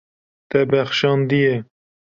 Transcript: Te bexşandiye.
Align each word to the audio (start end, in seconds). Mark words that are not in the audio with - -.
Te 0.49 0.59
bexşandiye. 0.69 1.55